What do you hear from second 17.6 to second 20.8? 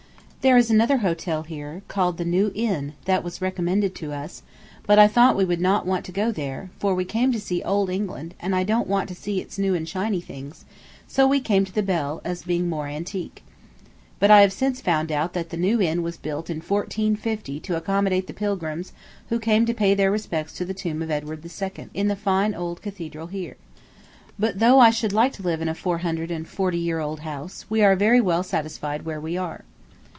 accommodate the pilgrims who came to pay their respects to the